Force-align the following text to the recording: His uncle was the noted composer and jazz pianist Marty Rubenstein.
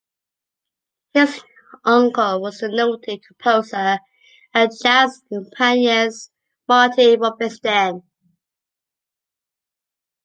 His 1.13 1.43
uncle 1.85 2.41
was 2.41 2.57
the 2.57 2.69
noted 2.69 3.21
composer 3.23 3.99
and 4.51 4.71
jazz 4.81 5.21
pianist 5.55 6.31
Marty 6.67 7.17
Rubenstein. 7.17 8.01